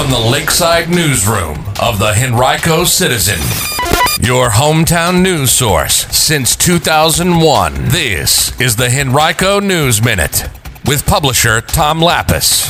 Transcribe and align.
from 0.00 0.10
the 0.10 0.30
Lakeside 0.30 0.88
Newsroom 0.88 1.58
of 1.78 1.98
the 1.98 2.14
Henrico 2.16 2.84
Citizen, 2.84 3.38
your 4.26 4.48
hometown 4.48 5.20
news 5.20 5.50
source 5.50 6.06
since 6.06 6.56
2001. 6.56 7.74
This 7.88 8.58
is 8.58 8.76
the 8.76 8.88
Henrico 8.88 9.60
News 9.60 10.02
Minute 10.02 10.48
with 10.86 11.04
publisher 11.04 11.60
Tom 11.60 12.00
Lappas. 12.00 12.66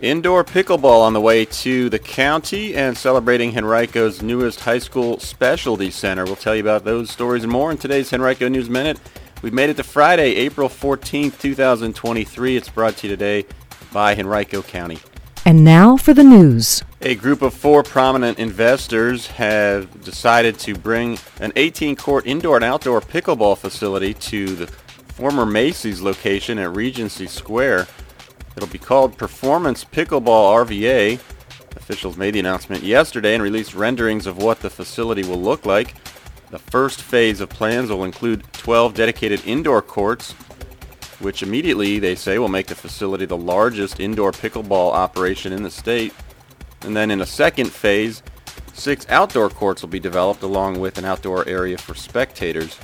Indoor 0.00 0.42
pickleball 0.42 1.02
on 1.02 1.12
the 1.12 1.20
way 1.20 1.44
to 1.44 1.90
the 1.90 1.98
county 1.98 2.74
and 2.74 2.96
celebrating 2.96 3.52
Henrico's 3.52 4.22
newest 4.22 4.60
high 4.60 4.78
school 4.78 5.20
specialty 5.20 5.90
center. 5.90 6.24
We'll 6.24 6.36
tell 6.36 6.54
you 6.54 6.62
about 6.62 6.86
those 6.86 7.10
stories 7.10 7.42
and 7.42 7.52
more 7.52 7.70
in 7.70 7.76
today's 7.76 8.10
Henrico 8.10 8.48
News 8.48 8.70
Minute. 8.70 8.98
We've 9.42 9.52
made 9.52 9.68
it 9.68 9.76
to 9.76 9.84
Friday, 9.84 10.36
April 10.36 10.70
14th, 10.70 11.38
2023. 11.38 12.56
It's 12.56 12.70
brought 12.70 12.96
to 12.96 13.06
you 13.06 13.14
today 13.14 13.44
by 13.92 14.14
Henrico 14.14 14.62
County. 14.62 14.98
And 15.44 15.64
now 15.64 15.96
for 15.96 16.12
the 16.12 16.24
news. 16.24 16.82
A 17.00 17.14
group 17.14 17.42
of 17.42 17.54
four 17.54 17.82
prominent 17.82 18.38
investors 18.38 19.28
have 19.28 20.04
decided 20.04 20.58
to 20.60 20.74
bring 20.74 21.12
an 21.40 21.52
18-court 21.52 22.26
indoor 22.26 22.56
and 22.56 22.64
outdoor 22.64 23.00
pickleball 23.00 23.56
facility 23.56 24.14
to 24.14 24.54
the 24.54 24.66
former 24.66 25.46
Macy's 25.46 26.02
location 26.02 26.58
at 26.58 26.76
Regency 26.76 27.26
Square. 27.26 27.86
It'll 28.56 28.68
be 28.68 28.78
called 28.78 29.16
Performance 29.16 29.84
Pickleball 29.84 30.66
RVA. 30.66 31.14
Officials 31.76 32.16
made 32.16 32.34
the 32.34 32.40
announcement 32.40 32.82
yesterday 32.82 33.34
and 33.34 33.42
released 33.42 33.74
renderings 33.74 34.26
of 34.26 34.36
what 34.38 34.60
the 34.60 34.68
facility 34.68 35.22
will 35.22 35.40
look 35.40 35.64
like. 35.64 35.94
The 36.50 36.58
first 36.58 37.02
phase 37.02 37.40
of 37.40 37.48
plans 37.48 37.90
will 37.90 38.04
include 38.04 38.44
12 38.52 38.94
dedicated 38.94 39.46
indoor 39.46 39.82
courts, 39.82 40.34
which 41.20 41.42
immediately, 41.42 41.98
they 41.98 42.14
say, 42.14 42.38
will 42.38 42.48
make 42.48 42.66
the 42.66 42.74
facility 42.74 43.26
the 43.26 43.36
largest 43.36 44.00
indoor 44.00 44.32
pickleball 44.32 44.92
operation 44.92 45.52
in 45.52 45.62
the 45.62 45.70
state. 45.70 46.14
And 46.82 46.96
then 46.96 47.10
in 47.10 47.20
a 47.20 47.26
second 47.26 47.70
phase, 47.72 48.22
six 48.72 49.06
outdoor 49.08 49.50
courts 49.50 49.82
will 49.82 49.88
be 49.88 50.00
developed 50.00 50.42
along 50.42 50.80
with 50.80 50.98
an 50.98 51.04
outdoor 51.04 51.46
area 51.48 51.76
for 51.76 51.94
spectators. 51.94 52.78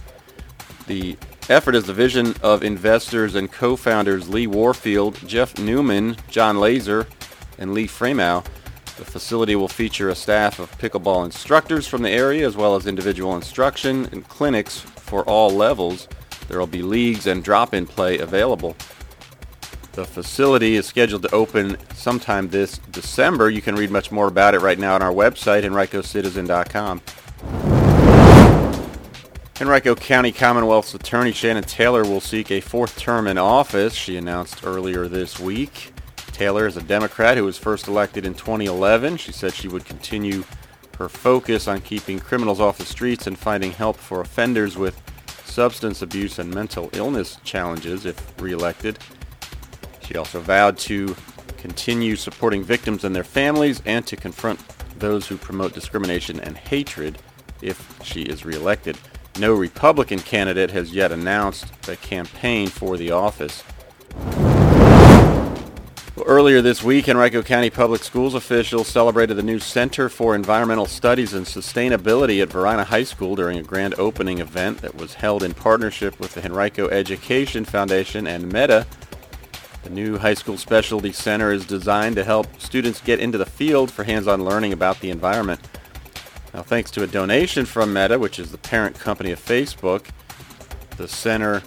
The 0.86 1.16
effort 1.48 1.74
is 1.74 1.84
the 1.84 1.94
vision 1.94 2.34
of 2.42 2.62
investors 2.62 3.34
and 3.36 3.50
co-founders 3.50 4.28
Lee 4.28 4.46
Warfield, 4.46 5.16
Jeff 5.27 5.58
Newman, 5.58 6.16
John 6.28 6.58
Laser, 6.58 7.06
and 7.58 7.72
Lee 7.72 7.86
Framow. 7.86 8.44
The 8.96 9.05
facility 9.05 9.56
will 9.56 9.68
feature 9.68 10.08
a 10.08 10.14
staff 10.14 10.58
of 10.58 10.70
pickleball 10.78 11.24
instructors 11.24 11.86
from 11.86 12.02
the 12.02 12.10
area 12.10 12.46
as 12.46 12.56
well 12.56 12.77
as 12.77 12.86
individual 12.86 13.34
instruction 13.36 14.06
and 14.12 14.28
clinics 14.28 14.78
for 14.78 15.24
all 15.24 15.50
levels. 15.50 16.08
There 16.48 16.58
will 16.58 16.66
be 16.66 16.82
leagues 16.82 17.26
and 17.26 17.42
drop-in 17.42 17.86
play 17.86 18.18
available. 18.18 18.76
The 19.92 20.04
facility 20.04 20.74
is 20.74 20.86
scheduled 20.86 21.22
to 21.22 21.32
open 21.32 21.76
sometime 21.94 22.48
this 22.48 22.78
December. 22.90 23.48
You 23.48 23.62
can 23.62 23.76
read 23.76 23.90
much 23.90 24.10
more 24.10 24.26
about 24.26 24.54
it 24.54 24.60
right 24.60 24.78
now 24.78 24.94
on 24.94 25.02
our 25.02 25.12
website, 25.12 25.62
henricocitizen.com. 25.62 27.00
Henrico 29.60 29.94
County 29.94 30.32
Commonwealth's 30.32 30.94
Attorney 30.94 31.30
Shannon 31.30 31.62
Taylor 31.62 32.02
will 32.02 32.20
seek 32.20 32.50
a 32.50 32.60
fourth 32.60 32.98
term 32.98 33.28
in 33.28 33.38
office, 33.38 33.94
she 33.94 34.16
announced 34.16 34.66
earlier 34.66 35.06
this 35.06 35.38
week. 35.38 35.92
Taylor 36.32 36.66
is 36.66 36.76
a 36.76 36.82
Democrat 36.82 37.36
who 37.36 37.44
was 37.44 37.56
first 37.56 37.86
elected 37.86 38.26
in 38.26 38.34
2011. 38.34 39.16
She 39.18 39.30
said 39.30 39.54
she 39.54 39.68
would 39.68 39.84
continue 39.84 40.42
her 40.98 41.08
focus 41.08 41.68
on 41.68 41.80
keeping 41.80 42.18
criminals 42.18 42.58
off 42.58 42.78
the 42.78 42.84
streets 42.84 43.28
and 43.28 43.38
finding 43.38 43.70
help 43.70 43.96
for 43.96 44.20
offenders 44.20 44.76
with 44.76 45.03
substance 45.55 46.02
abuse 46.02 46.41
and 46.41 46.52
mental 46.52 46.91
illness 46.94 47.38
challenges 47.44 48.06
if 48.06 48.42
reelected. 48.42 48.98
She 50.00 50.16
also 50.16 50.41
vowed 50.41 50.77
to 50.78 51.14
continue 51.58 52.16
supporting 52.16 52.64
victims 52.64 53.05
and 53.05 53.14
their 53.14 53.22
families 53.22 53.80
and 53.86 54.05
to 54.08 54.16
confront 54.16 54.58
those 54.98 55.28
who 55.28 55.36
promote 55.36 55.72
discrimination 55.72 56.41
and 56.41 56.56
hatred 56.56 57.19
if 57.62 57.96
she 58.02 58.22
is 58.22 58.44
reelected. 58.44 58.98
No 59.39 59.55
Republican 59.55 60.18
candidate 60.18 60.73
has 60.73 60.92
yet 60.92 61.12
announced 61.12 61.67
a 61.89 61.95
campaign 61.95 62.67
for 62.67 62.96
the 62.96 63.12
office. 63.12 63.62
Earlier 66.23 66.63
this 66.63 66.80
week, 66.80 67.08
Henrico 67.08 67.42
County 67.42 67.70
Public 67.70 68.05
Schools 68.05 68.36
officials 68.36 68.86
celebrated 68.86 69.35
the 69.35 69.42
new 69.42 69.58
Center 69.58 70.08
for 70.08 70.36
Environmental 70.36 70.86
Studies 70.86 71.35
and 71.35 71.45
Sustainability 71.45 72.41
at 72.41 72.51
Varina 72.51 72.85
High 72.85 73.02
School 73.02 73.35
during 73.35 73.58
a 73.58 73.64
grand 73.64 73.95
opening 73.98 74.39
event 74.39 74.79
that 74.79 74.95
was 74.95 75.14
held 75.14 75.42
in 75.42 75.55
partnership 75.55 76.20
with 76.20 76.35
the 76.35 76.45
Henrico 76.45 76.89
Education 76.89 77.64
Foundation 77.64 78.29
and 78.29 78.45
Meta. 78.52 78.86
The 79.83 79.91
new 79.91 80.17
high 80.17 80.35
school 80.35 80.57
specialty 80.57 81.11
center 81.11 81.51
is 81.51 81.67
designed 81.67 82.14
to 82.14 82.23
help 82.23 82.61
students 82.61 83.01
get 83.01 83.19
into 83.19 83.36
the 83.36 83.45
field 83.45 83.91
for 83.91 84.05
hands-on 84.05 84.45
learning 84.45 84.73
about 84.73 85.01
the 85.01 85.11
environment. 85.11 85.61
Now, 86.55 86.63
thanks 86.63 86.92
to 86.92 87.02
a 87.02 87.08
donation 87.08 87.67
from 87.67 87.92
Meta, 87.92 88.20
which 88.20 88.39
is 88.39 88.52
the 88.52 88.58
parent 88.58 89.01
company 89.01 89.33
of 89.33 89.45
Facebook, 89.45 90.07
the 90.96 91.08
center 91.08 91.64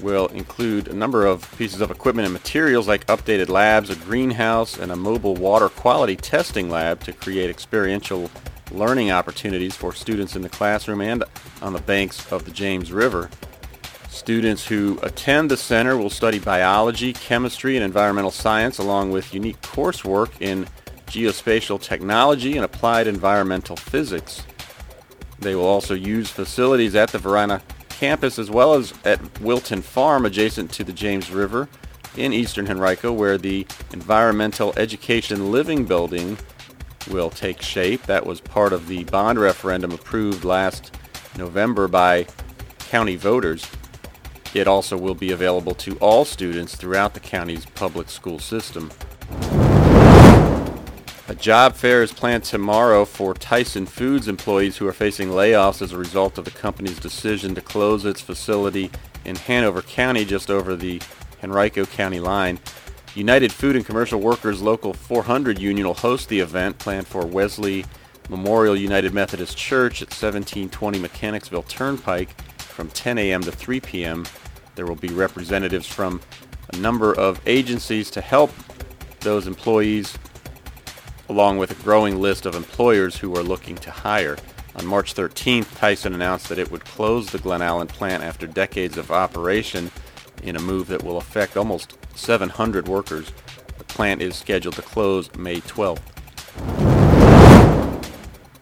will 0.00 0.26
include 0.28 0.88
a 0.88 0.94
number 0.94 1.26
of 1.26 1.50
pieces 1.56 1.80
of 1.80 1.90
equipment 1.90 2.26
and 2.26 2.32
materials 2.32 2.88
like 2.88 3.06
updated 3.06 3.48
labs, 3.48 3.90
a 3.90 3.96
greenhouse, 3.96 4.78
and 4.78 4.92
a 4.92 4.96
mobile 4.96 5.34
water 5.34 5.68
quality 5.68 6.16
testing 6.16 6.68
lab 6.68 7.00
to 7.04 7.12
create 7.12 7.50
experiential 7.50 8.30
learning 8.72 9.10
opportunities 9.10 9.76
for 9.76 9.92
students 9.92 10.36
in 10.36 10.42
the 10.42 10.48
classroom 10.48 11.00
and 11.00 11.24
on 11.62 11.72
the 11.72 11.80
banks 11.80 12.30
of 12.32 12.44
the 12.44 12.50
James 12.50 12.92
River. 12.92 13.30
Students 14.08 14.66
who 14.66 14.98
attend 15.02 15.50
the 15.50 15.56
center 15.56 15.96
will 15.96 16.10
study 16.10 16.38
biology, 16.38 17.12
chemistry, 17.12 17.76
and 17.76 17.84
environmental 17.84 18.30
science 18.30 18.78
along 18.78 19.10
with 19.10 19.34
unique 19.34 19.60
coursework 19.60 20.40
in 20.40 20.66
geospatial 21.06 21.80
technology 21.80 22.56
and 22.56 22.64
applied 22.64 23.06
environmental 23.06 23.76
physics. 23.76 24.42
They 25.38 25.54
will 25.54 25.66
also 25.66 25.94
use 25.94 26.30
facilities 26.30 26.94
at 26.94 27.10
the 27.10 27.18
Varina 27.18 27.62
campus 27.98 28.38
as 28.38 28.50
well 28.50 28.74
as 28.74 28.92
at 29.04 29.40
Wilton 29.40 29.80
Farm 29.80 30.26
adjacent 30.26 30.70
to 30.72 30.84
the 30.84 30.92
James 30.92 31.30
River 31.30 31.68
in 32.16 32.32
eastern 32.32 32.68
Henrico 32.68 33.12
where 33.12 33.38
the 33.38 33.66
Environmental 33.92 34.74
Education 34.76 35.50
Living 35.50 35.86
Building 35.86 36.36
will 37.10 37.30
take 37.30 37.62
shape. 37.62 38.02
That 38.02 38.26
was 38.26 38.40
part 38.40 38.72
of 38.72 38.88
the 38.88 39.04
bond 39.04 39.38
referendum 39.38 39.92
approved 39.92 40.44
last 40.44 40.94
November 41.38 41.88
by 41.88 42.26
county 42.78 43.16
voters. 43.16 43.66
It 44.52 44.68
also 44.68 44.96
will 44.96 45.14
be 45.14 45.32
available 45.32 45.74
to 45.76 45.96
all 45.96 46.24
students 46.24 46.76
throughout 46.76 47.14
the 47.14 47.20
county's 47.20 47.64
public 47.64 48.10
school 48.10 48.38
system. 48.38 48.90
A 51.28 51.34
job 51.34 51.74
fair 51.74 52.04
is 52.04 52.12
planned 52.12 52.44
tomorrow 52.44 53.04
for 53.04 53.34
Tyson 53.34 53.84
Foods 53.84 54.28
employees 54.28 54.76
who 54.76 54.86
are 54.86 54.92
facing 54.92 55.30
layoffs 55.30 55.82
as 55.82 55.90
a 55.90 55.98
result 55.98 56.38
of 56.38 56.44
the 56.44 56.52
company's 56.52 57.00
decision 57.00 57.52
to 57.56 57.60
close 57.60 58.04
its 58.04 58.20
facility 58.20 58.92
in 59.24 59.34
Hanover 59.34 59.82
County 59.82 60.24
just 60.24 60.50
over 60.50 60.76
the 60.76 61.02
Henrico 61.42 61.84
County 61.84 62.20
line. 62.20 62.60
United 63.16 63.50
Food 63.52 63.74
and 63.74 63.84
Commercial 63.84 64.20
Workers 64.20 64.62
Local 64.62 64.92
400 64.92 65.58
Union 65.58 65.88
will 65.88 65.94
host 65.94 66.28
the 66.28 66.38
event 66.38 66.78
planned 66.78 67.08
for 67.08 67.26
Wesley 67.26 67.84
Memorial 68.28 68.76
United 68.76 69.12
Methodist 69.12 69.56
Church 69.56 70.02
at 70.02 70.10
1720 70.10 71.00
Mechanicsville 71.00 71.64
Turnpike 71.64 72.40
from 72.58 72.88
10 72.90 73.18
a.m. 73.18 73.42
to 73.42 73.50
3 73.50 73.80
p.m. 73.80 74.24
There 74.76 74.86
will 74.86 74.94
be 74.94 75.08
representatives 75.08 75.88
from 75.88 76.20
a 76.72 76.76
number 76.76 77.12
of 77.12 77.40
agencies 77.46 78.12
to 78.12 78.20
help 78.20 78.52
those 79.20 79.48
employees 79.48 80.16
along 81.28 81.58
with 81.58 81.70
a 81.70 81.82
growing 81.82 82.20
list 82.20 82.46
of 82.46 82.54
employers 82.54 83.16
who 83.16 83.36
are 83.36 83.42
looking 83.42 83.76
to 83.76 83.90
hire. 83.90 84.36
On 84.76 84.86
March 84.86 85.14
13th, 85.14 85.78
Tyson 85.78 86.14
announced 86.14 86.48
that 86.48 86.58
it 86.58 86.70
would 86.70 86.84
close 86.84 87.30
the 87.30 87.38
Glen 87.38 87.62
Allen 87.62 87.86
plant 87.86 88.22
after 88.22 88.46
decades 88.46 88.98
of 88.98 89.10
operation 89.10 89.90
in 90.42 90.56
a 90.56 90.60
move 90.60 90.88
that 90.88 91.02
will 91.02 91.16
affect 91.16 91.56
almost 91.56 91.96
700 92.14 92.86
workers. 92.86 93.32
The 93.78 93.84
plant 93.84 94.20
is 94.20 94.36
scheduled 94.36 94.74
to 94.74 94.82
close 94.82 95.34
May 95.34 95.60
12th. 95.60 96.02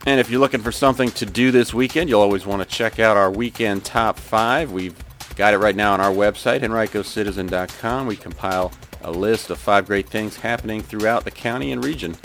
And 0.06 0.20
if 0.20 0.30
you're 0.30 0.40
looking 0.40 0.60
for 0.60 0.72
something 0.72 1.10
to 1.12 1.26
do 1.26 1.50
this 1.50 1.72
weekend, 1.72 2.10
you'll 2.10 2.20
always 2.20 2.44
want 2.44 2.62
to 2.62 2.68
check 2.68 2.98
out 2.98 3.16
our 3.16 3.30
weekend 3.30 3.84
top 3.84 4.18
five. 4.18 4.70
We've 4.70 4.96
got 5.34 5.54
it 5.54 5.58
right 5.58 5.74
now 5.74 5.94
on 5.94 6.00
our 6.00 6.12
website, 6.12 6.60
henricocitizen.com. 6.60 8.06
We 8.06 8.16
compile 8.16 8.70
a 9.02 9.10
list 9.10 9.50
of 9.50 9.58
five 9.58 9.86
great 9.86 10.08
things 10.08 10.36
happening 10.36 10.82
throughout 10.82 11.24
the 11.24 11.30
county 11.30 11.72
and 11.72 11.82
region. 11.82 12.16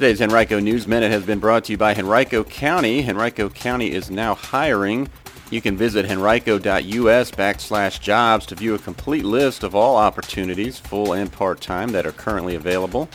Today's 0.00 0.22
Henrico 0.22 0.58
News 0.60 0.88
Minute 0.88 1.10
has 1.10 1.26
been 1.26 1.40
brought 1.40 1.64
to 1.64 1.72
you 1.72 1.76
by 1.76 1.94
Henrico 1.94 2.42
County. 2.42 3.06
Henrico 3.06 3.50
County 3.50 3.92
is 3.92 4.10
now 4.10 4.34
hiring. 4.34 5.10
You 5.50 5.60
can 5.60 5.76
visit 5.76 6.10
henrico.us 6.10 7.30
backslash 7.32 8.00
jobs 8.00 8.46
to 8.46 8.54
view 8.54 8.74
a 8.74 8.78
complete 8.78 9.26
list 9.26 9.62
of 9.62 9.74
all 9.74 9.98
opportunities, 9.98 10.78
full 10.78 11.12
and 11.12 11.30
part-time, 11.30 11.92
that 11.92 12.06
are 12.06 12.12
currently 12.12 12.54
available. 12.54 13.10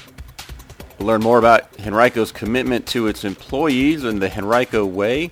Learn 1.00 1.22
more 1.22 1.40
about 1.40 1.76
Henrico's 1.78 2.32
commitment 2.32 2.86
to 2.90 3.08
its 3.08 3.24
employees 3.26 4.04
and 4.04 4.22
the 4.22 4.32
Henrico 4.32 4.86
Way, 4.86 5.32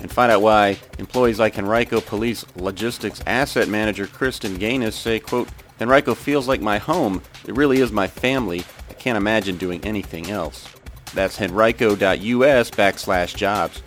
and 0.00 0.10
find 0.10 0.32
out 0.32 0.42
why 0.42 0.78
employees 0.98 1.38
like 1.38 1.60
Henrico 1.60 2.00
Police 2.00 2.44
Logistics 2.56 3.22
Asset 3.24 3.68
Manager 3.68 4.08
Kristen 4.08 4.56
Gaines 4.56 4.96
say, 4.96 5.20
quote, 5.20 5.48
Henrico 5.80 6.16
feels 6.16 6.48
like 6.48 6.60
my 6.60 6.78
home. 6.78 7.22
It 7.46 7.54
really 7.54 7.80
is 7.80 7.92
my 7.92 8.08
family. 8.08 8.64
I 8.90 8.94
can't 8.94 9.16
imagine 9.16 9.58
doing 9.58 9.80
anything 9.84 10.28
else. 10.28 10.66
That's 11.14 11.38
henrico.us 11.40 12.70
backslash 12.70 13.34
jobs. 13.34 13.82